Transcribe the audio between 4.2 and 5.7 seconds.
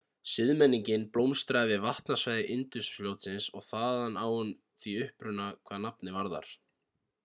á hún því uppruna